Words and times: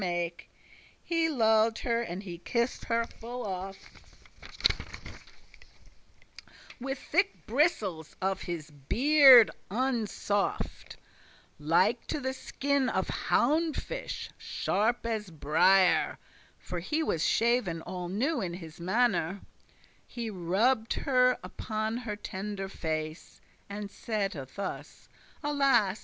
* 0.01 0.01
*mate 0.01 0.47
He 1.03 1.29
lulled 1.29 1.77
her, 1.85 2.03
he 2.05 2.39
kissed 2.39 2.85
her 2.85 3.05
full 3.05 3.45
oft; 3.45 3.85
With 6.79 6.97
thicke 6.97 7.45
bristles 7.45 8.15
of 8.19 8.41
his 8.41 8.71
beard 8.71 9.51
unsoft, 9.69 10.95
Like 11.59 12.07
to 12.07 12.19
the 12.19 12.33
skin 12.33 12.89
of 12.89 13.09
houndfish,* 13.29 14.31
sharp 14.39 15.05
as 15.05 15.29
brere 15.29 15.33
*dogfish 15.37 15.39
briar 15.39 16.17
(For 16.57 16.79
he 16.79 17.03
was 17.03 17.21
shav'n 17.21 17.83
all 17.85 18.09
new 18.09 18.41
in 18.41 18.55
his 18.55 18.79
mannere), 18.79 19.41
He 20.07 20.31
rubbed 20.31 20.93
her 20.93 21.37
upon 21.43 21.97
her 21.97 22.15
tender 22.15 22.67
face, 22.69 23.39
And 23.69 23.91
saide 23.91 24.31
thus; 24.55 25.09
"Alas! 25.43 25.99